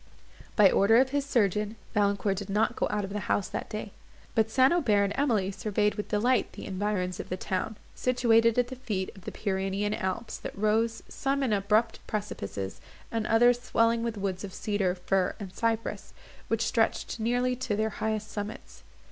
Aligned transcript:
By 0.55 0.71
order 0.71 0.97
of 0.97 1.09
his 1.11 1.27
surgeon, 1.27 1.75
Valancourt 1.93 2.37
did 2.37 2.49
not 2.49 2.75
go 2.75 2.87
out 2.89 3.03
of 3.03 3.13
the 3.13 3.19
house 3.29 3.47
that 3.49 3.69
day; 3.69 3.91
but 4.33 4.49
St. 4.49 4.73
Aubert 4.73 5.03
and 5.03 5.13
Emily 5.15 5.51
surveyed 5.51 5.93
with 5.93 6.07
delight 6.07 6.53
the 6.53 6.65
environs 6.65 7.19
of 7.19 7.29
the 7.29 7.37
town, 7.37 7.75
situated 7.93 8.57
at 8.57 8.69
the 8.69 8.75
feet 8.77 9.15
of 9.15 9.25
the 9.25 9.31
Pyrenean 9.31 9.93
Alps, 9.93 10.39
that 10.39 10.57
rose, 10.57 11.03
some 11.07 11.43
in 11.43 11.53
abrupt 11.53 11.99
precipices, 12.07 12.81
and 13.11 13.27
others 13.27 13.61
swelling 13.61 14.01
with 14.01 14.17
woods 14.17 14.43
of 14.43 14.55
cedar, 14.55 14.95
fir, 14.95 15.35
and 15.39 15.53
cypress, 15.53 16.15
which 16.47 16.65
stretched 16.65 17.19
nearly 17.19 17.55
to 17.57 17.75
their 17.75 17.91
highest 17.91 18.31
summits. 18.31 18.81